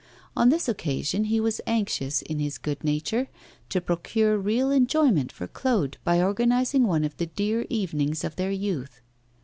On 0.35 0.49
this 0.49 0.67
occasion, 0.67 1.25
he 1.25 1.39
was 1.39 1.61
anxious, 1.67 2.23
in 2.23 2.39
his 2.39 2.57
good 2.57 2.83
nature, 2.83 3.29
to 3.69 3.79
procure 3.79 4.35
real 4.35 4.71
enjoyment 4.71 5.31
for 5.31 5.45
Claude 5.45 5.99
by 6.03 6.19
organising 6.19 6.87
one 6.87 7.03
of 7.03 7.15
the 7.17 7.27
dear 7.27 7.67
evenings 7.69 8.23
of 8.23 8.35
their 8.35 8.49
youth. 8.49 8.99